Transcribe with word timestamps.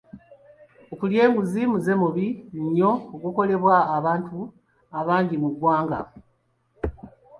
Okulya 0.93 1.19
enguzi 1.27 1.61
muze 1.71 1.93
mubi 2.01 2.27
nnyo 2.61 2.91
ogukolebwa 3.15 3.75
abantu 3.97 4.37
abangi 4.99 5.35
mu 5.43 5.49
ggwanga. 5.53 5.99